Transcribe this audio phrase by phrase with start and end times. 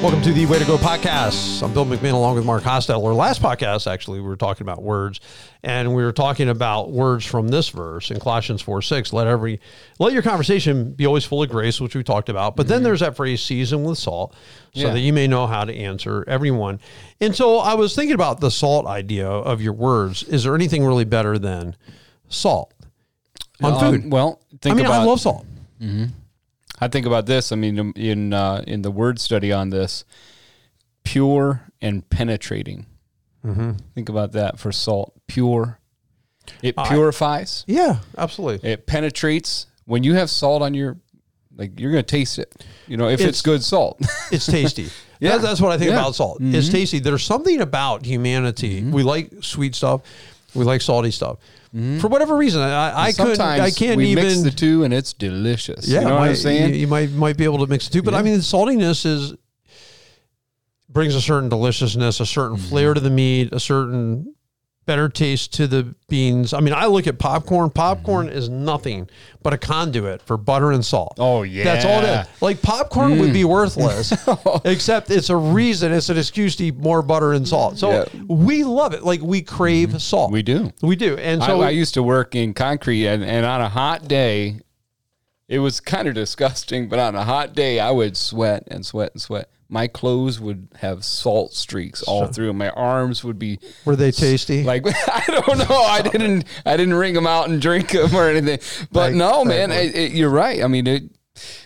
[0.00, 1.60] Welcome to the Way to Go podcast.
[1.60, 3.16] I'm Bill McMahon along with Mark Hostetler.
[3.16, 5.18] Last podcast, actually, we were talking about words,
[5.64, 9.12] and we were talking about words from this verse in Colossians 4 6.
[9.12, 9.60] Let every
[9.98, 12.54] let your conversation be always full of grace, which we talked about.
[12.54, 14.34] But then there's that phrase season with salt,
[14.72, 14.92] so Yeah.
[14.92, 16.78] that you may know how to answer everyone.
[17.20, 20.22] And so I was thinking about the salt idea of your words.
[20.22, 21.74] Is there anything really better than
[22.28, 22.72] salt
[23.60, 24.12] on Um, food?
[24.12, 25.44] Well, think I mean, about I love salt.
[26.80, 27.50] I think about this.
[27.52, 30.04] I mean, in uh, in the word study on this,
[31.04, 32.86] pure and penetrating.
[33.44, 33.72] Mm-hmm.
[33.94, 35.14] Think about that for salt.
[35.26, 35.78] Pure.
[36.62, 37.64] It I- purifies.
[37.66, 38.68] Yeah, absolutely.
[38.70, 39.66] It penetrates.
[39.84, 40.98] When you have salt on your,
[41.56, 42.64] like you're gonna taste it.
[42.86, 44.00] You know, if It's- it's, good salt.
[44.32, 44.88] It's tasty.
[45.20, 45.30] Yeah.
[45.30, 45.96] That's, that's what I think Yeah.
[45.96, 46.04] Mm-hmm.
[46.04, 46.38] about salt.
[46.40, 47.00] It's tasty.
[47.00, 48.84] There's something about humanity.
[48.84, 50.02] We like sweet stuff.
[50.54, 51.38] We like salty stuff.
[52.00, 53.40] For whatever reason, I, I couldn't.
[53.40, 54.24] I can't we even.
[54.24, 55.86] mix the two, and it's delicious.
[55.86, 56.74] yeah, you know what might- I'm saying?
[56.74, 59.04] You, you might might be able to mix the two, but I mean, the saltiness
[59.04, 59.34] is
[60.88, 62.68] brings a certain deliciousness, a certain Mm-hmm.
[62.68, 64.34] flair to the meat, a certain
[64.88, 66.54] better taste to the beans.
[66.54, 67.68] I mean, I look at popcorn.
[67.68, 69.06] Popcorn is nothing
[69.42, 71.18] but a conduit for butter and salt.
[71.18, 71.22] Mm-hmm.
[71.22, 72.22] Oh, That's all it yeah.
[72.24, 72.42] Mm.
[72.42, 74.14] Like popcorn would be worthless,
[74.64, 75.92] except it's a reason.
[75.92, 77.76] It's an excuse to eat more butter and salt.
[77.76, 78.04] So Yeah.
[78.06, 78.46] Mm-hmm.
[78.46, 79.04] we love it.
[79.04, 80.32] Like we crave salt.
[80.32, 80.72] We do.
[80.80, 81.18] We do.
[81.18, 84.60] And so I, I used to work in concrete, and, and on a hot day,
[85.48, 86.88] it was kind of disgusting.
[86.88, 89.50] But on a hot day, I would sweat and sweat and sweat.
[89.70, 92.54] My clothes would have salt streaks all through.
[92.54, 94.62] My arms would be were they tasty?
[94.64, 95.76] like I don't know.
[95.76, 96.44] I didn't.
[96.64, 98.58] I didn't wring them out and drink them or anything.
[98.90, 100.62] But Like- no, man, it, it- you're right.
[100.64, 101.02] I mean, it,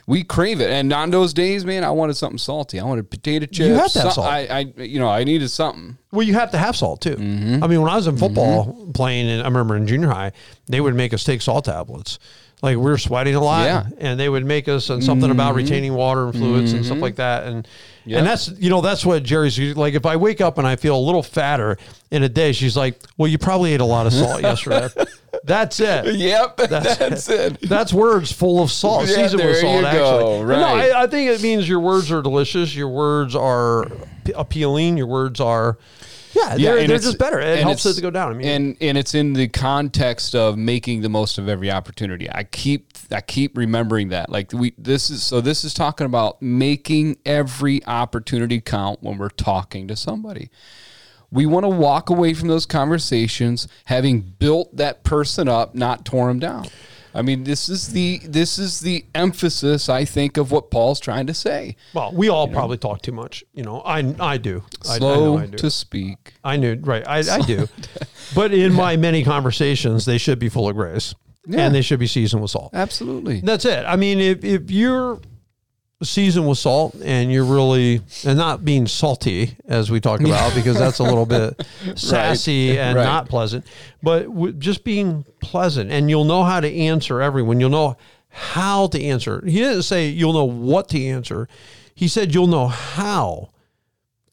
[0.06, 0.68] we crave it.
[0.68, 2.80] And on those days, man, I wanted something salty.
[2.80, 3.58] I wanted potato chips.
[3.60, 4.26] You have some- salt.
[4.26, 5.96] I, I, you know, I needed something.
[6.10, 7.14] Well, you have to have salt too.
[7.16, 7.62] Mm-hmm.
[7.62, 10.32] I mean, when I was in football playing, and I remember in junior high,
[10.66, 12.18] they would make us take salt tablets.
[12.62, 13.80] Like we were sweating a lot, Yeah.
[13.82, 13.94] Mm-hmm.
[13.98, 17.16] and they would make us and something about retaining water and fluids and stuff like
[17.16, 17.42] that.
[17.44, 17.66] And
[18.04, 18.18] Yeah.
[18.18, 19.94] and that's you know that's what Jerry's like.
[19.94, 21.76] If I wake up and I feel a little fatter
[22.12, 24.88] in a day, she's like, "Well, you probably ate a lot of salt yesterday."
[25.44, 26.14] That's it.
[26.14, 27.58] Yep, That's, that's, it.
[27.62, 29.82] That's words full of salt, Yeah, seasoned with salt.
[29.84, 30.64] actually, But no.
[30.66, 32.76] I, I think it means your words are delicious.
[32.76, 33.86] Your words are
[34.24, 34.98] p- appealing.
[34.98, 35.78] Your words are,
[36.32, 37.40] yeah, they're, and they're just better.
[37.40, 38.32] It helps it to go down.
[38.32, 42.30] I mean, and and it's in the context of making the most of every opportunity.
[42.30, 44.30] I keep I keep remembering that.
[44.30, 49.28] Like we this is so this is talking about making every opportunity count when we're
[49.28, 50.50] talking to somebody.
[51.30, 56.28] We want to walk away from those conversations having built that person up, not tore
[56.28, 56.66] them down.
[57.14, 61.26] I mean, this is the this is the emphasis I think of what Paul's trying
[61.26, 61.76] to say.
[61.94, 63.44] well, we all probably talk too much.
[63.52, 64.62] You know, I I do.
[64.88, 65.58] I, I know Slow I do.
[65.58, 66.34] to speak.
[66.42, 67.06] I knew right.
[67.06, 67.68] I, I do.
[68.34, 71.14] but in my many conversations, they should be full of grace,
[71.46, 71.66] Yeah.
[71.66, 72.70] and they should be seasoned with salt.
[72.72, 73.40] Absolutely.
[73.40, 73.84] That's it.
[73.86, 75.20] I mean, if if you're
[76.02, 80.78] seasoned with salt and you're really and not being salty as we talked about because
[80.78, 81.60] that's a little bit
[81.96, 83.04] sassy and Right.
[83.04, 83.66] not pleasant,
[84.02, 87.60] but w- just being pleasant and you'll know how to answer everyone.
[87.60, 87.96] You'll know
[88.28, 89.44] how to answer.
[89.44, 91.48] He didn't say you'll know what to answer.
[91.94, 93.50] He said you'll know how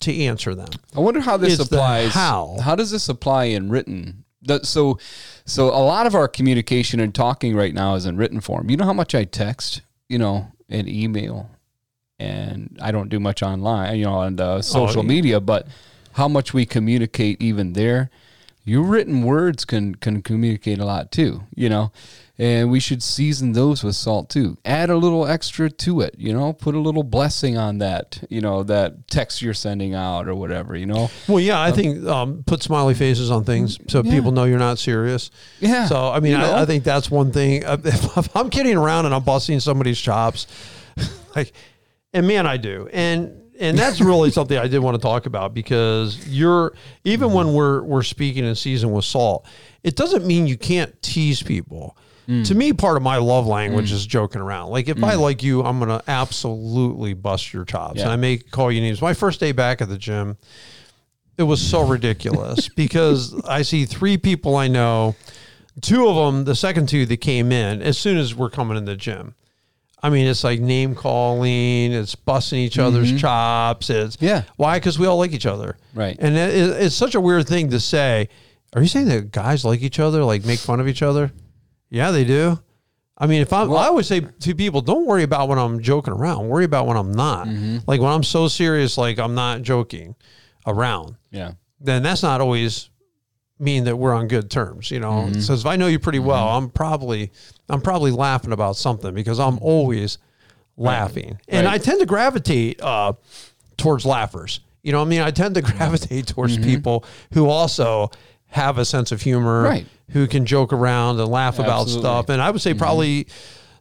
[0.01, 0.69] to answer them.
[0.95, 2.13] I wonder how this It's applies.
[2.13, 2.57] how.
[2.63, 4.23] How does this apply in written?
[4.43, 4.97] That, so,
[5.45, 8.69] so a lot of our communication and talking right now is in written form.
[8.69, 11.49] You know how much I text, you know, and email,
[12.19, 15.67] and I don't do much online, you know, on the social Oh, media, but
[16.13, 18.09] how much we communicate even there.
[18.65, 21.91] Your written words can can communicate a lot too, you know,
[22.37, 24.57] and we should season those with salt too.
[24.63, 26.53] Add a little extra to it, you know.
[26.53, 30.75] Put a little blessing on that, you know, that text you're sending out or whatever,
[30.75, 31.09] you know.
[31.27, 34.11] Well, yeah, I think um, put smiley faces on things so Yeah.
[34.11, 35.31] people know you're not serious.
[35.59, 35.87] Yeah.
[35.87, 36.51] So I mean, You know?
[36.51, 37.63] I, I think that's one thing.
[37.65, 40.45] If I'm kidding around and I'm busting somebody's chops,
[41.35, 41.53] like,
[42.13, 45.53] and man, I do, and and that's really something I did want to talk about
[45.53, 46.73] because you're
[47.03, 49.45] even when we're we're speaking in season with salt,
[49.83, 51.97] it doesn't mean you can't tease people.
[52.27, 52.45] Mm.
[52.47, 54.69] To me, part of my love language is joking around.
[54.69, 55.19] Like if I Mm.
[55.21, 58.03] like you, I'm gonna absolutely bust your chops, Yeah.
[58.03, 59.01] and I may call you names.
[59.01, 60.37] My first day back at the gym,
[61.37, 65.15] it was so ridiculous because I see three people I know.
[65.81, 68.85] Two of them, the second two that came in as soon as we're coming in
[68.85, 69.33] the gym.
[70.01, 73.89] I mean, it's like name calling, it's busting each other's chops.
[73.89, 74.25] It's Mm-hmm.
[74.25, 74.43] Yeah.
[74.55, 74.77] Why?
[74.79, 75.77] Because we all like each other.
[75.93, 76.15] Right.
[76.19, 78.29] And it, it- it's such a weird thing to say
[78.75, 81.31] Are you saying that guys like each other, like make fun of each other?
[81.89, 82.59] Yeah, they do.
[83.17, 85.81] I mean, if I'm, Well- I always say to people, don't worry about when I'm
[85.81, 86.47] joking around.
[86.47, 87.47] Worry about when I'm not.
[87.47, 87.79] Mm-hmm.
[87.85, 90.15] Like when I'm so serious, like I'm not joking
[90.65, 91.15] around.
[91.31, 91.53] Yeah.
[91.81, 92.89] Then that's not always
[93.59, 94.89] mean that we're on good terms.
[94.91, 95.39] You know, Mm-hmm.
[95.41, 97.31] so if I know you pretty well, I'm probably,
[97.67, 100.17] I'm probably laughing about something because I'm always
[100.77, 101.73] laughing, and Right.
[101.73, 103.13] I tend to gravitate uh,
[103.77, 104.61] towards laughers.
[104.81, 107.03] You know, what I mean, I tend to gravitate towards people
[107.33, 108.11] who also
[108.47, 109.85] have a sense of humor, Right.
[110.11, 112.29] who can joke around and laugh about stuff.
[112.29, 113.27] And I would say probably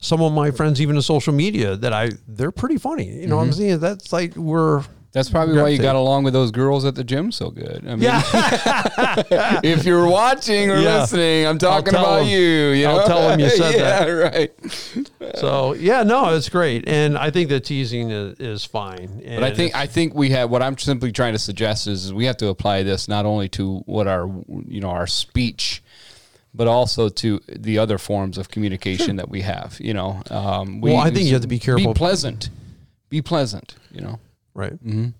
[0.00, 3.06] some of my friends, even in social media, that I they're pretty funny.
[3.20, 3.78] You know what I'm saying?
[3.78, 4.82] That's like we're
[5.12, 7.82] That's probably why you got along with those girls at the gym so good.
[7.86, 8.22] I mean, yeah.
[9.64, 11.00] if you're watching or Yeah.
[11.00, 12.28] listening, I'm talking about about 'em.
[12.28, 12.38] you.
[12.38, 13.06] you I'll know?
[13.06, 14.52] tell 'em you said yeah, that.
[15.22, 15.36] right.
[15.38, 19.22] so yeah, no, it's great, and I think the teasing is, is fine.
[19.26, 22.26] But I think I think we have what I'm simply trying to suggest is we
[22.26, 24.26] have to apply this not only to what our
[24.68, 25.82] you know our speech,
[26.54, 29.78] but also to the other forms of communication that we have.
[29.80, 31.94] You know, um, we, Well, I think you have to be careful.
[31.94, 32.50] Be pleasant.
[33.08, 33.74] Be pleasant.
[33.90, 34.18] You know.
[34.58, 34.72] Right.
[34.72, 35.10] Mm-hmm.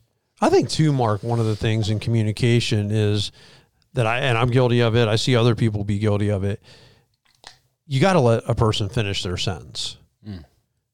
[0.41, 1.23] I think too, Mark.
[1.23, 3.31] One of the things in communication is
[3.93, 5.07] that I and I'm guilty of it.
[5.07, 6.61] I see other people be guilty of it.
[7.87, 9.97] You got to let a person finish their sentence
[10.29, 10.45] mm.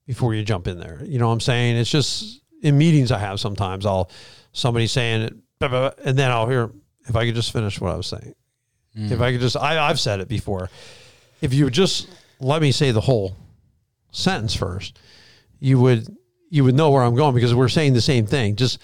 [0.07, 1.03] before you jump in there.
[1.07, 1.77] You know what I'm saying?
[1.77, 3.87] It's just in meetings I have sometimes.
[3.87, 4.11] I'll
[4.53, 6.71] somebody saying it, blah, blah, blah, and then I'll hear
[7.09, 8.35] if I could just finish what I was saying.
[8.95, 9.11] Mm.
[9.11, 10.69] If I could just, I, I've said it before.
[11.41, 12.09] If you would just
[12.41, 13.39] let me say the whole
[14.11, 14.99] sentence first,
[15.61, 16.15] you would
[16.51, 18.57] you would know where I'm going because we're saying the same thing.
[18.57, 18.79] Just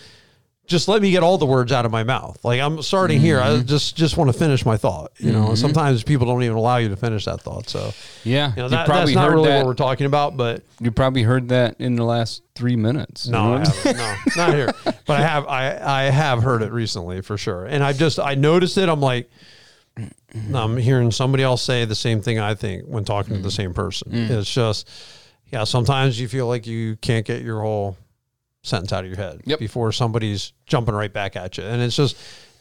[0.70, 2.42] just let me get all the words out of my mouth.
[2.44, 3.40] Like I'm starting here.
[3.40, 3.66] I mm-hmm.
[3.66, 5.10] just just want to finish my thought.
[5.18, 7.68] You know, and sometimes people don't even allow you to finish that thought.
[7.68, 7.92] So
[8.22, 8.50] Yeah.
[8.50, 9.56] you know you that, probably that's not heard really that.
[9.58, 10.36] what we're talking about.
[10.36, 13.26] But You probably heard that in the last three minutes.
[13.26, 13.64] you no, know?
[13.64, 13.96] I haven't.
[13.96, 14.72] no, not here.
[14.84, 17.66] But I have I I have heard it recently for sure.
[17.66, 18.88] And I just I noticed it.
[18.88, 19.28] I'm like.
[20.54, 23.38] I'm hearing somebody else say the same thing I think when talking Mm.
[23.38, 23.56] to the mm.
[23.56, 24.12] same person.
[24.12, 24.30] Mm.
[24.30, 24.88] It's just,
[25.50, 27.96] yeah, sometimes you feel like you can't get your whole
[28.62, 29.58] sentence out of your head Yep.
[29.58, 31.64] before somebody's jumping right back at you.
[31.64, 32.16] And it's just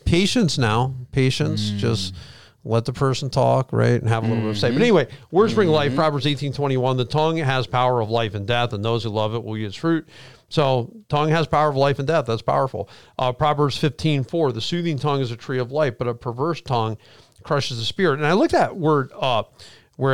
[0.06, 0.94] patience now.
[1.12, 1.72] Patience.
[1.72, 1.78] Mm.
[1.78, 2.16] Just
[2.66, 4.00] let the person talk, right?
[4.02, 4.68] And have a little bit of say.
[4.68, 4.78] Mm-hmm.
[4.78, 5.96] But anyway, words bring life.
[5.96, 6.98] Proverbs eighteen twenty one.
[6.98, 9.66] The tongue has power of life and death, and those who love it will eat
[9.66, 10.08] its fruit.
[10.50, 12.26] So tongue has power of life and death.
[12.26, 12.90] That's powerful.
[13.18, 14.52] Uh, Proverbs fifteen four.
[14.52, 16.98] The soothing tongue is a tree of life, but a perverse tongue
[17.44, 18.16] crushes the spirit.
[18.20, 19.60] And I looked that word up where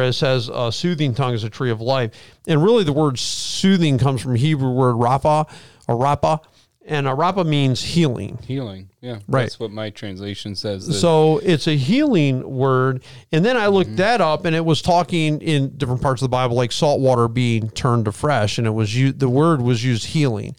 [0.03, 2.11] it says uh, soothing tongue is a tree of life.
[2.47, 5.47] And really the word soothing comes from Hebrew word rapha
[5.87, 6.39] or rapa.
[6.87, 8.37] And uh, rapa means healing.
[8.45, 8.89] Healing.
[9.01, 9.19] Yeah.
[9.27, 9.43] Right.
[9.43, 10.85] That's what my translation says.
[10.87, 13.03] that- So it's a healing word.
[13.31, 16.29] And then I looked that up and it was talking in different parts of the
[16.31, 18.57] Bible, like salt water being turned to fresh.
[18.59, 20.55] And it was used, the word was used healing,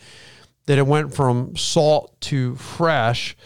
[0.66, 3.36] that it went from salt to fresh.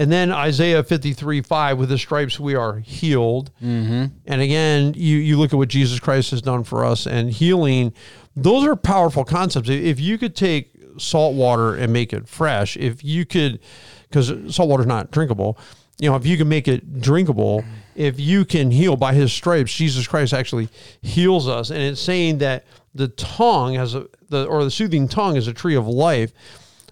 [0.00, 3.50] And then Isaiah 53 5, with the stripes we are healed.
[3.62, 4.06] Mm-hmm.
[4.24, 7.92] And again, you, you look at what Jesus Christ has done for us and healing,
[8.34, 9.68] those are powerful concepts.
[9.68, 13.60] If you could take salt water and make it fresh, if you could,
[14.08, 15.58] because salt water is not drinkable,
[15.98, 17.62] you know, if you can make it drinkable,
[17.94, 20.70] if you can heal by his stripes, Jesus Christ actually
[21.02, 21.68] heals us.
[21.68, 22.64] And it's saying that
[22.94, 26.32] the tongue has a, the, or the soothing tongue is a tree of life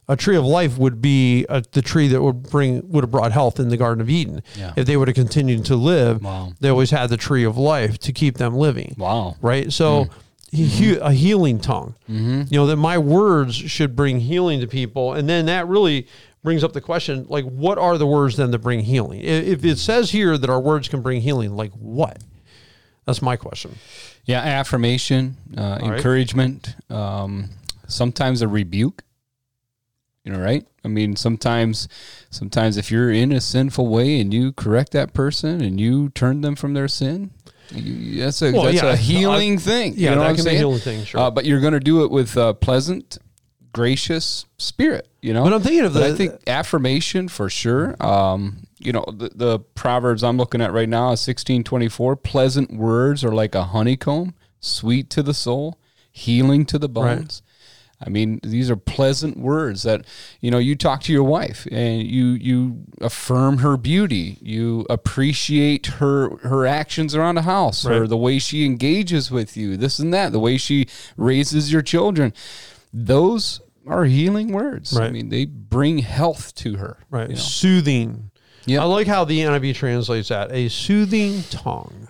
[0.09, 3.33] a tree of life would be uh the tree that would bring would have brought
[3.33, 4.43] health in the Garden of Eden.
[4.57, 4.73] Yeah.
[4.77, 6.53] If they would have continued to live, Wow.
[6.61, 8.95] they always had the tree of life to keep them living.
[8.99, 9.37] Wow.
[9.41, 9.73] Right.
[9.73, 10.09] So.
[10.51, 15.13] he- he- a healing tongue, you know that my words should bring healing to people,
[15.13, 16.07] and then that really
[16.43, 19.21] brings up the question: like, what are the words then that bring healing?
[19.21, 22.23] If it says here that our words can bring healing, like what?
[23.05, 23.75] That's my question.
[24.25, 25.97] Yeah, affirmation, uh, right.
[25.97, 27.51] encouragement, um,
[27.87, 29.03] sometimes a rebuke.
[30.29, 30.67] You know, right?
[30.85, 31.89] I mean, sometimes,
[32.29, 36.43] sometimes if you're in a sinful way and you correct that person and you turn
[36.43, 37.31] them from their sin,
[37.73, 39.95] you, that's a Well, that's yeah, a healing I- thing.
[39.97, 41.19] yeah, you know that can be a healing thing, sure.
[41.19, 43.17] Uh, but you're going to do it with a pleasant,
[43.73, 45.09] gracious spirit.
[45.23, 45.45] You know.
[45.45, 47.97] But I'm thinking of But the- I think affirmation for sure.
[48.05, 52.17] Um, you know, the, the proverbs I'm looking at right now is 1624.
[52.17, 55.79] Pleasant words are like a honeycomb, sweet to the soul,
[56.13, 57.41] healing to the bones.
[58.01, 60.05] I mean, these are pleasant words that
[60.41, 60.59] you know.
[60.59, 64.39] You talk to your wife and you you affirm her beauty.
[64.41, 69.77] You appreciate her her actions around the house, or the way she engages with you.
[69.77, 70.31] This and that.
[70.33, 70.87] The way she
[71.17, 72.33] raises your children.
[72.93, 74.97] Those are healing words.
[74.97, 76.99] I mean, they bring health to her.
[77.11, 77.29] Right.
[77.29, 77.41] you know.
[77.41, 78.31] Soothing.
[78.65, 78.83] Yeah.
[78.83, 82.09] I like how the NIV translates that a soothing tongue.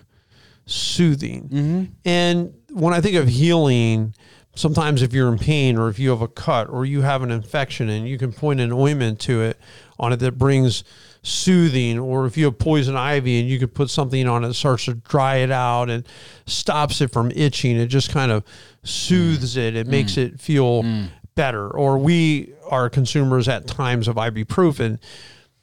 [0.67, 1.49] Soothing.
[1.49, 1.85] Mm-hmm.
[2.05, 4.15] And when I think of healing,
[4.59, 7.31] sometimes if you're in pain or if you have a cut or you have an
[7.31, 9.59] infection and you can point an ointment to it
[9.99, 10.85] on it that brings
[11.23, 14.55] soothing or if you have poison ivy and you could put something on it that
[14.55, 16.07] starts to dry it out and
[16.47, 18.45] stops it from itching it just kind of
[18.83, 19.77] soothes it.
[19.77, 20.83] It makes it feel
[21.35, 21.71] better.
[21.71, 24.99] Or we are consumers at times of ibuprofen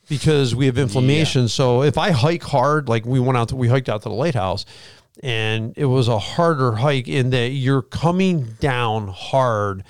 [0.07, 1.47] because we have inflammation.
[1.47, 4.15] So if i hike hard like we went out to, we hiked out to the
[4.15, 4.65] lighthouse
[5.23, 9.83] and it was a harder hike in that you're coming down hard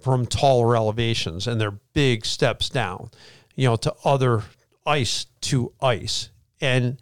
[0.00, 3.10] from taller elevations and they're big steps down
[3.56, 4.42] you know to other
[4.86, 6.98] ice to ice and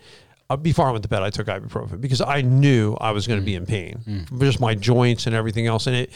[0.50, 3.38] uh, before I went to bed, I took ibuprofen because I knew I was going
[3.38, 5.86] to be in pain, just my joints and everything else.
[5.86, 6.10] And it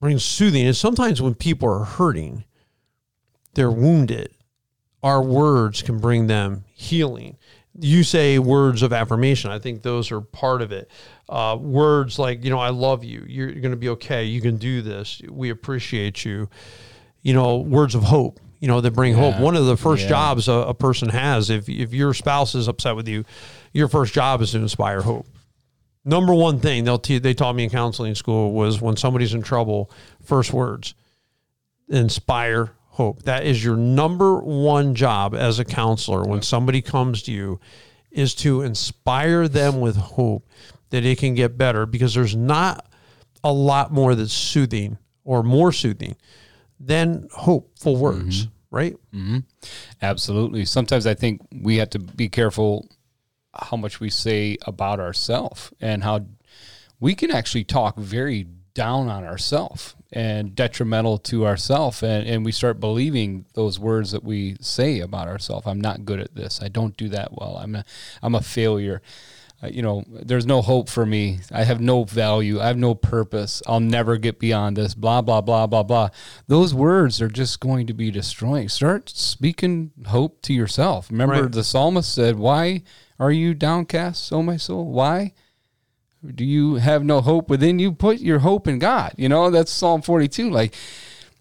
[0.00, 0.66] brings soothing.
[0.66, 2.44] And sometimes when people are hurting,
[3.54, 4.30] they're wounded,
[5.02, 7.38] our words can bring them healing.
[7.80, 9.50] You say words of affirmation.
[9.50, 10.90] I think those are part of it.
[11.28, 13.24] Uh, words like, you know, I love you.
[13.26, 14.24] You're going to be okay.
[14.24, 15.22] You can do this.
[15.28, 16.50] We appreciate you.
[17.22, 19.38] You know, words of hope, you know, that bring hope.
[19.38, 20.08] One of the first Yeah.
[20.10, 23.24] jobs a, a person has, if, if your spouse is upset with you,
[23.72, 25.26] your first job is to inspire hope
[26.04, 29.40] number one thing they'll te- they taught me in counseling school was when somebody's in
[29.40, 29.88] trouble,
[30.24, 30.94] first words,
[31.88, 33.22] inspire hope.
[33.22, 37.58] That is your number one job as a counselor when somebody comes to you
[38.10, 40.46] is to inspire them with hope
[40.90, 42.86] that it can get better because there's not
[43.42, 46.16] a lot more that's soothing or more soothing
[46.78, 48.02] than hopeful mm-hmm.
[48.02, 48.94] words, right?
[49.14, 49.38] Mm-hmm.
[50.02, 50.66] Absolutely.
[50.66, 52.88] Sometimes I think we have to be careful
[53.54, 56.26] how much we say about ourselves and how
[57.00, 62.52] we can actually talk very down on ourselves and detrimental to ourselves and, and we
[62.52, 66.60] start believing those words that we say about ourselves i'm not good at this.
[66.62, 67.56] I don't do that well.
[67.58, 67.84] I'm a,
[68.22, 69.00] I'm a failure.
[69.62, 71.38] Uh, you know there's no hope for me.
[71.52, 72.60] I have no value.
[72.60, 73.62] I have no purpose.
[73.66, 76.08] I'll never get beyond this blah blah blah blah blah.
[76.48, 78.68] Those words are just going to be destroying.
[78.68, 81.10] Start speaking hope to yourself.
[81.10, 81.52] Remember Right.
[81.52, 82.82] the psalmist said why
[83.20, 84.86] are you downcast o my soul?
[84.86, 85.32] Why
[86.34, 89.72] do you have no hope within you put your hope in god you know that's
[89.72, 90.74] psalm 42 like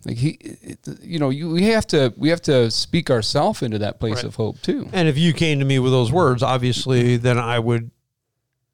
[0.06, 3.78] like he it, you know you we have to we have to speak ourselves into
[3.80, 4.24] that place Right.
[4.26, 7.24] of hope too And if you came to me with those words, obviously, mm-hmm.
[7.24, 7.92] then I would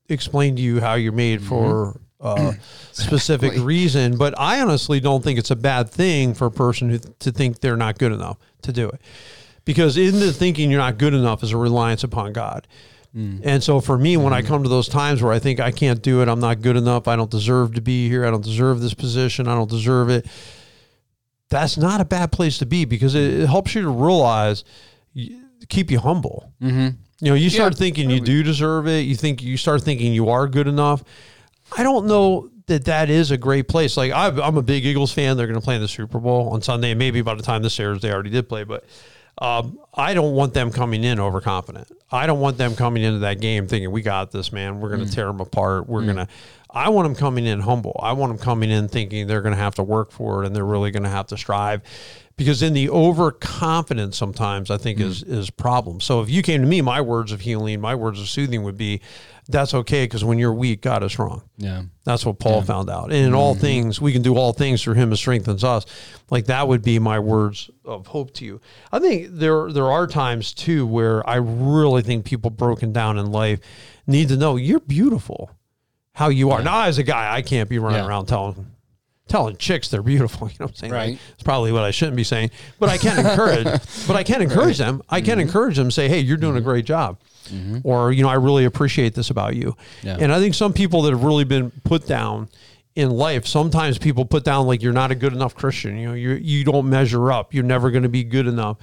[0.09, 1.49] explain to you how you're made mm-hmm.
[1.49, 2.59] for uh, a
[2.93, 4.17] specific reason.
[4.17, 7.59] But I honestly don't think it's a bad thing for a person who, to think
[7.59, 9.01] they're not good enough to do it.
[9.65, 12.67] Because in the thinking you're not good enough is a reliance upon God.
[13.43, 16.01] And so for me, when I come to those times where I think I can't
[16.01, 18.79] do it, I'm not good enough, I don't deserve to be here, I don't deserve
[18.79, 20.27] this position, I don't deserve it,
[21.49, 24.63] that's not a bad place to be because it, it helps you to realize,
[25.67, 26.51] keep you humble.
[26.61, 26.89] mm-hmm.
[27.19, 28.99] You know, you start Yeah, thinking you do deserve it.
[28.99, 31.03] You think you start thinking you are good enough.
[31.75, 33.97] I don't know that that is a great place.
[33.97, 35.35] Like I've, I'm a big Eagles fan.
[35.35, 36.93] They're going to play in the Super Bowl on Sunday.
[36.93, 38.65] Maybe by the time this airs, they already did play.
[38.65, 38.85] But
[39.39, 41.91] um, I don't want them coming in overconfident.
[42.11, 44.79] I don't want them coming into that game thinking we got this, man.
[44.79, 45.87] We're going to tear them apart.
[45.87, 46.27] We're going to.
[46.69, 47.99] I want them coming in humble.
[48.01, 50.55] I want them coming in thinking they're going to have to work for it and
[50.55, 51.81] they're really going to have to strive.
[52.37, 55.99] Because in the overconfidence, sometimes I think is is problem.
[55.99, 58.77] So if you came to me, my words of healing, my words of soothing would
[58.77, 59.01] be,
[59.47, 61.41] "That's okay," because when you're weak, God is strong.
[61.57, 63.05] yeah That's what Paul found out.
[63.05, 63.61] And in all mm-hmm.
[63.61, 65.87] things, we can do all things through him who strengthens us.
[66.29, 68.61] Like that would be my words of hope to you.
[68.91, 73.31] I think there there are times too where I really think people broken down in
[73.31, 73.61] life
[74.05, 75.49] need to know you're beautiful.
[76.13, 76.61] How you are.
[76.63, 78.07] Now as a guy, I can't be running Yeah.
[78.07, 78.67] around telling
[79.27, 80.47] telling chicks they're beautiful.
[80.47, 80.93] You know what I'm saying?
[80.93, 81.09] Right.
[81.11, 82.51] Like, it's probably what I shouldn't be saying.
[82.79, 83.65] But I can encourage
[84.07, 85.03] but I can encourage them.
[85.09, 85.41] I can mm-hmm.
[85.41, 86.67] encourage them, say, hey, you're doing a mm-hmm.
[86.67, 87.19] great job.
[87.49, 87.79] Mm-hmm.
[87.83, 89.75] Or, you know, I really appreciate this about you.
[90.03, 90.17] Yeah.
[90.19, 92.49] And I think some people that have really been put down
[92.95, 95.97] in life, sometimes people put down like you're not a good enough Christian.
[95.97, 97.53] You know, you you don't measure up.
[97.53, 98.77] You're never going to be good enough.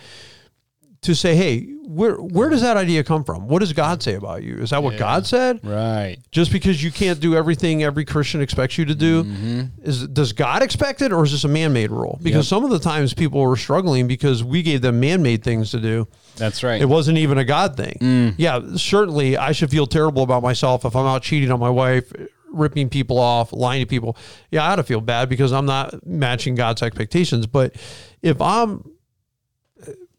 [1.04, 3.46] To say, hey, where where does that idea come from?
[3.46, 4.56] What does God say about you?
[4.56, 5.60] Is that what God said?
[5.62, 9.62] right Just because you can't do everything every Christian expects you to do, mm-hmm.
[9.82, 12.18] is does God expect it, or is this a man-made rule?
[12.22, 12.50] Because Yep.
[12.50, 16.08] some of the times people were struggling because we gave them man-made things to do.
[16.36, 17.98] that's right It wasn't even a God thing.
[18.00, 18.34] Mm.
[18.38, 22.12] Yeah, certainly I should feel terrible about myself if I'm out cheating on my wife,
[22.50, 24.16] ripping people off, lying to people.
[24.50, 27.46] Yeah, I ought to feel bad because I'm not matching God's expectations.
[27.46, 27.76] But
[28.22, 28.84] if I'm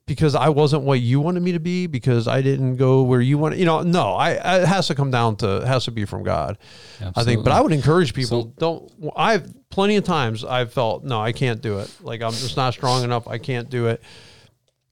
[0.08, 3.38] because I wasn't what you wanted me to be, because I didn't go where you
[3.38, 4.32] want, you know, no, I
[4.62, 6.58] it has to come down to it has to be from God.
[7.16, 9.12] I think, but I would encourage people So- don't.
[9.16, 11.90] I've plenty of times I've felt no, I can't do it.
[12.02, 13.28] Like I'm just not strong enough.
[13.28, 14.02] I can't do it.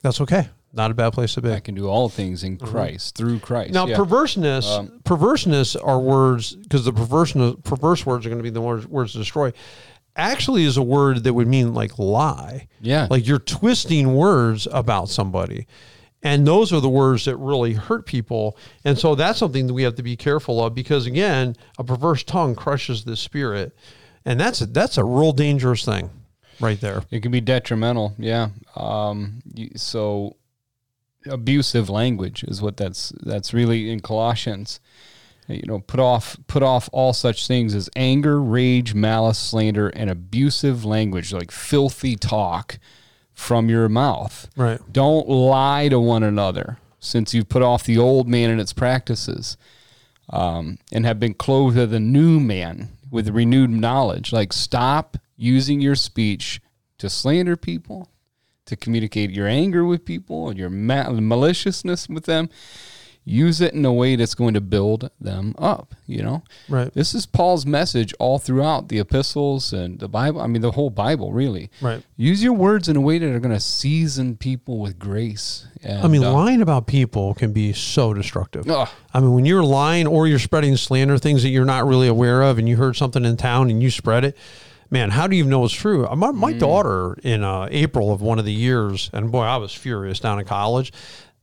[0.01, 0.49] That's okay.
[0.75, 1.51] Not a bad place to be.
[1.51, 3.73] I can do all things in Christ through Christ.
[3.73, 3.95] Now, Yeah.
[3.95, 8.59] perverseness, Um, perverseness are words because the perverseness, perverse words are going to be the
[8.59, 9.53] words, words to destroy.
[10.15, 12.67] Actually, is a word that would mean like lie.
[12.81, 13.07] Yeah.
[13.09, 15.67] like you're twisting words about somebody,
[16.21, 18.57] and those are the words that really hurt people.
[18.85, 22.23] And so that's something that we have to be careful of because again, a perverse
[22.23, 23.75] tongue crushes the spirit,
[24.23, 26.09] and that's a, that's a real dangerous thing,
[26.59, 27.03] right there.
[27.09, 28.13] It can be detrimental.
[28.17, 28.49] Yeah.
[28.75, 29.41] Um,
[29.75, 30.37] so
[31.25, 34.79] abusive language is what that's that's really in Colossians.
[35.47, 40.09] You know, put off put off all such things as anger, rage, malice, slander, and
[40.09, 42.79] abusive language, like filthy talk
[43.33, 44.49] from your mouth.
[44.55, 44.79] Right.
[44.91, 49.57] Don't lie to one another, since you've put off the old man and its practices,
[50.29, 54.31] um, and have been clothed with a new man with renewed knowledge.
[54.31, 56.61] Like, stop using your speech
[56.97, 58.09] to slander people,
[58.65, 62.49] to communicate your anger with people, and your ma- maliciousness with them.
[63.25, 65.95] Use it in a way that's going to build them up.
[66.07, 66.93] You know, Right.
[66.93, 70.41] this is Paul's message all throughout the epistles and the Bible.
[70.41, 71.69] I mean, the whole Bible, really.
[71.81, 72.03] Right.
[72.17, 75.65] Use your words in a way that are going to season people with grace.
[75.81, 78.69] And, I mean, uh, lying about people can be so destructive.
[78.69, 78.89] Ugh.
[79.13, 82.41] I mean, when you're lying or you're spreading slander, things that you're not really aware
[82.41, 84.37] of, and you heard something in town and you spread it,
[84.89, 86.07] man, how do you know it's true?
[86.15, 89.73] My, my daughter in uh, April of one of the years, and boy, I was
[89.73, 90.91] furious down in college.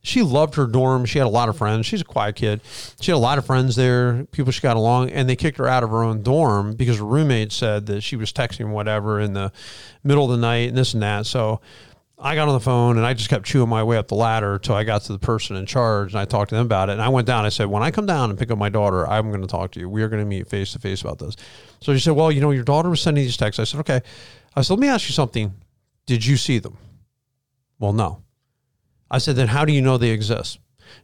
[0.03, 1.05] She loved her dorm.
[1.05, 1.65] She had a lot of mm-hmm.
[1.65, 1.85] friends.
[1.85, 2.61] She's a quiet kid.
[2.99, 5.67] She had a lot of friends there, people she got along, and they kicked her
[5.67, 9.33] out of her own dorm because her roommate said that she was texting whatever in
[9.33, 9.51] the
[10.03, 11.25] middle of the night and this and that.
[11.25, 11.61] So
[12.23, 14.53] I got on the phone and I just kept chewing my way up the ladder
[14.53, 16.93] until I got to the person in charge and I talked to them about it.
[16.93, 17.45] And I went down.
[17.45, 19.71] I said, when I come down and pick up my daughter, I'm going to talk
[19.71, 19.89] to you.
[19.89, 21.35] We are going to meet face to face about this.
[21.81, 23.59] So she said, well, you know, your daughter was sending these texts.
[23.59, 24.01] I said, okay.
[24.55, 25.51] I said, let me ask you something.
[26.05, 26.77] Did you see them?
[27.79, 28.21] Well, no.
[29.11, 30.57] I said, then how do you know they exist?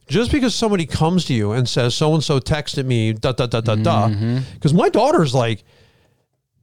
[0.08, 3.46] Just because somebody comes to you and says, so and so texted me, da, da,
[3.46, 4.08] da, da, da.
[4.08, 4.38] Mm-hmm.
[4.54, 5.62] Because my daughter's like,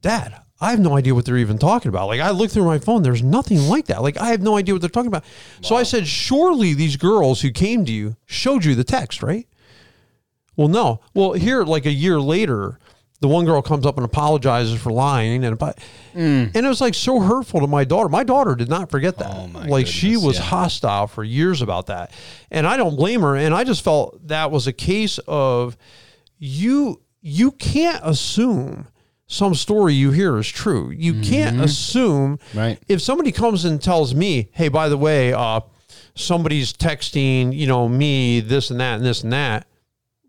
[0.02, 2.08] Dad, I have no idea what they're even talking about.
[2.08, 4.02] Like I look through my phone, there's nothing like that.
[4.02, 5.26] Like I have no idea what they're talking about.
[5.62, 9.48] So I said, surely these girls who came to you showed you the text, right?
[10.56, 11.02] Well, no.
[11.14, 12.80] Well, here, like a year later,
[13.22, 15.74] the one girl comes up and apologizes for lying, and apo-
[16.14, 18.10] and it was like so hurtful to my daughter.
[18.10, 19.32] My daughter did not forget that.
[19.34, 20.44] Oh, my like she was yeah.
[20.44, 22.12] hostile for years about that,
[22.52, 23.36] and I don't blame her.
[23.36, 25.78] And I just felt that was a case of
[26.38, 28.88] you you can't assume
[29.28, 30.92] some story you hear is true.
[30.92, 32.78] You can't assume Right.
[32.88, 35.62] if somebody comes and tells me, "Hey, by the way, uh,
[36.14, 39.66] somebody's texting, you know, me this and that and this and that,"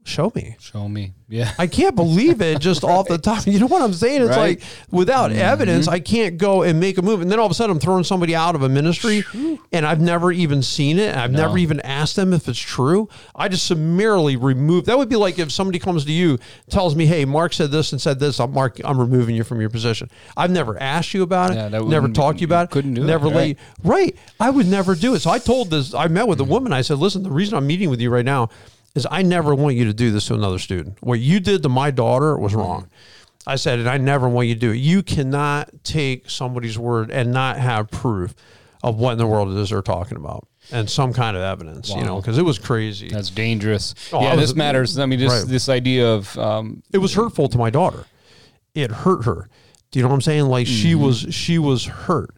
[0.07, 0.57] show me.
[0.61, 1.13] Show me.
[1.29, 1.53] Yeah.
[1.59, 3.47] I can't believe it just off the top.
[3.47, 4.23] You know what I'm saying?
[4.23, 4.61] It's Right.
[4.61, 5.41] like without mm-hmm.
[5.41, 7.21] evidence, I can't go and make a move.
[7.21, 9.25] And then all of a sudden, I'm throwing somebody out of a ministry,
[9.73, 11.17] and I've never even seen it.
[11.17, 13.09] I've never even asked them if it's true.
[13.35, 14.87] I just summarily remove.
[14.87, 16.39] That would be like if somebody comes to you,
[16.71, 18.39] tells me, "Hey, Mark said this and said this.
[18.39, 18.81] I'm Mark.
[18.85, 21.55] I'm removing you from your position." I've never asked you about it.
[21.57, 22.71] Yeah, never talked to you about it.
[22.71, 23.59] couldn't do it, Never right.
[23.83, 24.17] Right.
[24.39, 25.21] I would never do it.
[25.21, 26.49] So I told this, I met with a mm.
[26.49, 26.73] woman.
[26.73, 28.51] I said, listen, the reason I'm meeting with you right now
[28.97, 30.97] is I never want you to do this to another student.
[31.01, 32.89] What you did to my daughter was wrong.
[33.47, 34.77] I said, and I never want you to do it.
[34.79, 38.35] You cannot take somebody's word and not have proof
[38.83, 41.91] of what in the world it is they're talking about and some kind of evidence,
[41.91, 43.09] you know, because it was crazy.
[43.09, 43.95] That's dangerous.
[44.13, 44.99] Oh, yeah, was- this matters.
[44.99, 45.47] I mean, this Right.
[45.49, 48.05] this idea of um, it was hurtful to my daughter.
[48.75, 49.49] It hurt her.
[49.93, 50.47] Do you know what I'm saying?
[50.47, 51.03] Like she Mm-hmm.
[51.05, 52.35] was she was hurt.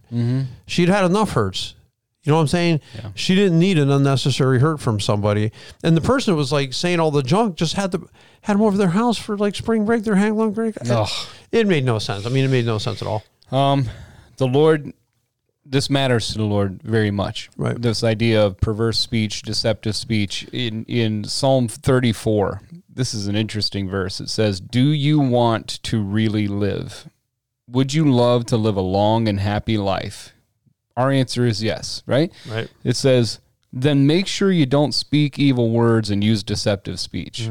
[0.66, 1.74] She'd had enough hurts.
[2.24, 2.80] You know what I'm saying?
[3.14, 5.52] She didn't need an unnecessary hurt from somebody.
[5.82, 8.06] And the person that was like saying all the junk just had to
[8.42, 10.76] had them over their house for like spring break, their hang long break.
[10.90, 11.08] Ugh.
[11.52, 12.26] It made no sense.
[12.26, 13.24] I mean, it made no sense at all.
[13.50, 13.88] Um,
[14.36, 14.92] the Lord,
[15.64, 17.50] this matters to the Lord very much.
[17.56, 17.80] Right.
[17.80, 22.62] This idea of perverse speech, deceptive speech in in Psalm 34.
[22.88, 24.20] This is an interesting verse.
[24.20, 27.08] It says, "Do you want to really live?
[27.68, 30.34] Would you love to live a long and happy life?"
[30.98, 32.32] Our answer is yes, right?
[32.50, 32.68] Right.
[32.82, 33.38] It says,
[33.72, 37.48] "Then make sure you don't speak evil words and use deceptive speech."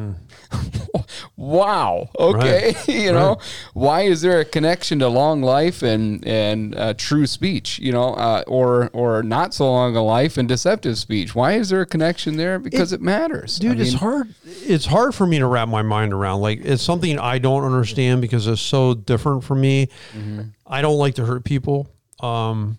[1.38, 2.10] wow.
[2.20, 2.76] Okay.
[2.88, 3.38] you know,
[3.74, 7.80] why is there a connection to long life and and uh, true speech?
[7.80, 11.34] You know, uh, or or not so long a life and deceptive speech?
[11.34, 12.60] Why is there a connection there?
[12.60, 14.36] Because it, matters, Dude, I it's hard.
[14.46, 16.42] It's hard for me to wrap my mind around.
[16.42, 19.88] Like it's something I don't understand because it's so different for me.
[20.12, 20.42] Mm-hmm.
[20.66, 21.88] I don't like to hurt people.
[22.20, 22.78] Um,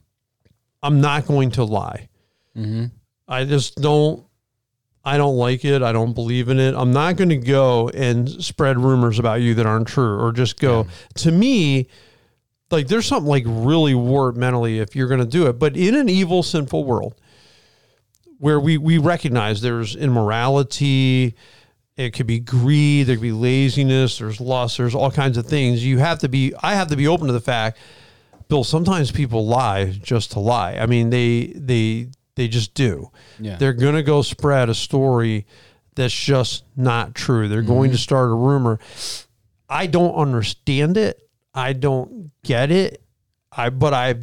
[0.82, 2.08] I'm not going to lie.
[2.56, 2.86] Mm-hmm.
[3.26, 4.24] I just don't.
[5.04, 5.82] I don't like it.
[5.82, 6.74] I don't believe in it.
[6.74, 10.60] I'm not going to go and spread rumors about you that aren't true, or just
[10.60, 10.86] go.
[11.16, 11.88] To me,
[12.70, 15.58] like there's something like really warped mentally if you're going to do it.
[15.58, 17.14] But in an evil, sinful world,
[18.38, 21.34] where we we recognize there's immorality
[21.96, 25.84] it could be greed there could be laziness there's lust there's all kinds of things
[25.84, 27.78] you have to be i have to be open to the fact
[28.48, 33.56] bill sometimes people lie just to lie i mean they they they just do Yeah.
[33.56, 35.46] they're going to go spread a story
[35.94, 38.02] that's just not true they're going to mm-hmm.
[38.02, 38.78] start a rumor
[39.68, 41.20] i don't understand it
[41.54, 43.02] i don't get it
[43.52, 44.22] i but i've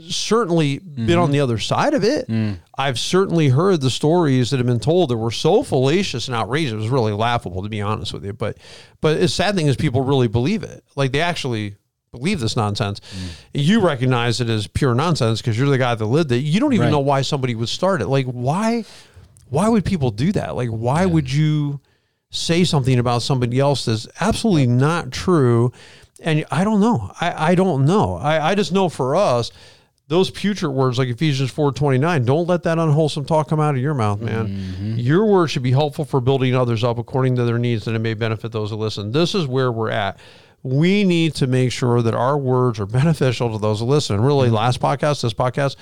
[0.00, 1.32] certainly been on mm-hmm.
[1.32, 2.28] the other side of it.
[2.28, 2.58] Mm.
[2.76, 6.72] I've certainly heard the stories that have been told that were so fallacious and outrageous.
[6.72, 8.32] It was really laughable, to be honest with you.
[8.32, 8.58] But,
[9.00, 10.84] but the sad thing is, people really believe it.
[10.94, 11.76] Like they actually
[12.18, 13.00] believe this nonsense.
[13.54, 16.38] You recognize it as pure nonsense because you're the guy that lived it.
[16.38, 16.90] You don't even Right.
[16.92, 18.08] know why somebody would start it.
[18.08, 18.84] Like why?
[19.48, 20.56] Why would people do that?
[20.56, 21.80] Like why would you?
[22.30, 25.72] say something about somebody else that's absolutely not true.
[26.20, 27.10] And I don't know.
[27.18, 28.16] I, I don't know.
[28.16, 29.50] I, I just know for us,
[30.08, 33.94] those putrid words like Ephesians 4.29, don't let that unwholesome talk come out of your
[33.94, 34.48] mouth, man.
[34.48, 34.96] Mm-hmm.
[34.98, 38.00] Your word should be helpful for building others up according to their needs and it
[38.00, 39.10] may benefit those who listen.
[39.10, 40.18] This is where we're at.
[40.62, 44.16] We need to make sure that our words are beneficial to those who listen.
[44.16, 44.56] And really, mm-hmm.
[44.56, 45.76] last podcast, this podcast,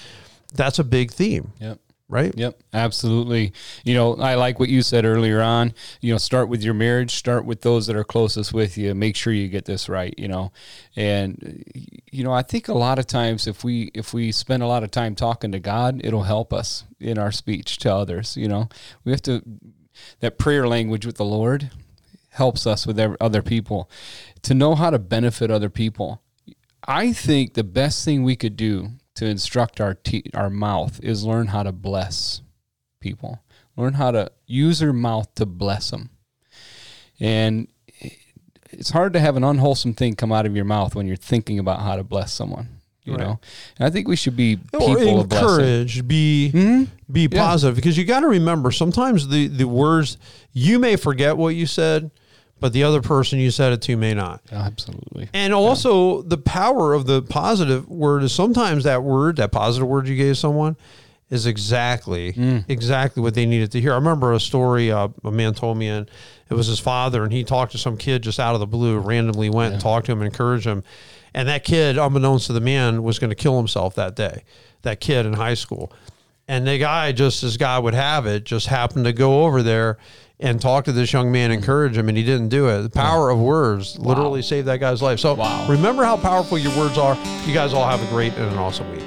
[0.55, 1.81] that's a big theme, Yep.
[2.09, 2.33] right?
[2.37, 3.53] Yep, absolutely.
[3.85, 5.75] You know, I like what you said earlier on.
[6.01, 8.95] You know, start with your marriage, start with those that are closest with you.
[8.95, 10.53] Make sure you get this right, you know.
[10.95, 11.65] And
[12.13, 14.85] you know, I think a lot of times if we if we spend a lot
[14.85, 18.69] of time talking to God, it'll help us in our speech to others, you know.
[19.05, 19.43] We have to
[20.21, 21.71] that prayer language with the Lord
[22.31, 23.91] helps us with other people
[24.47, 26.23] to know how to benefit other people.
[26.87, 31.25] I think the best thing we could do to instruct our te- our mouth is
[31.25, 32.43] learn how to bless
[33.01, 33.41] people.
[33.77, 36.11] Learn how to use our mouth to bless them.
[37.19, 37.69] And
[38.71, 41.59] it's hard to have an unwholesome thing come out of your mouth when you're thinking
[41.59, 42.69] about how to bless someone.
[43.05, 43.21] You Right.
[43.21, 43.39] know,
[43.79, 45.49] and I think we should be or people of blessing.
[45.49, 46.85] encourage, be mm-hmm.
[47.13, 47.39] be Yeah.
[47.47, 50.19] positive because you got to remember sometimes the the words
[50.53, 52.11] you may forget what you said,
[52.61, 54.41] but the other person you said it to may not.
[54.51, 55.29] Absolutely.
[55.33, 60.09] And also the power of the positive word is sometimes that word, that positive word
[60.09, 60.77] you gave someone,
[61.29, 63.93] is exactly exactly what they needed to hear.
[63.93, 66.09] I remember a story uh, a man told me, and
[66.49, 68.99] it was his father, and he talked to some kid just out of the blue,
[68.99, 70.85] randomly went and talked to him and encouraged him.
[71.35, 74.45] And that kid, unbeknownst to the man, was going to kill himself that day.
[74.83, 75.93] That kid in high school.
[76.49, 79.99] And the guy, just as God would have it, just happened to go over there
[80.39, 82.83] and talk to this young man, encourage him, and he didn't do it.
[82.83, 85.19] The power of words literally saved that guy's life.
[85.19, 85.67] So Wow.
[85.69, 87.17] remember how powerful your words are.
[87.47, 89.03] You guys all have a great and an awesome week.